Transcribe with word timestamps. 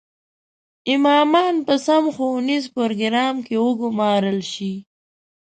امامان 0.93 1.55
په 1.67 1.73
سم 1.85 2.03
ښوونیز 2.15 2.63
پروګرام 2.75 3.35
کې 3.45 3.55
وګومارل 3.65 4.39
شي. 4.53 4.73